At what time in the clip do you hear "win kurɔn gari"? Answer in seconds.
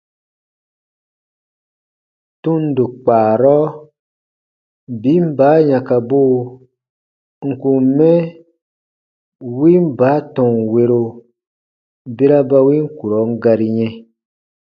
12.67-13.67